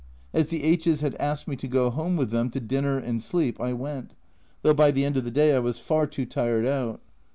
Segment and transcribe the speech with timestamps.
[0.33, 3.21] As the H s had asked me to go home with them to dinner and
[3.21, 4.15] sleep, I went,
[4.63, 7.01] though by the end of the day I was far too tired out.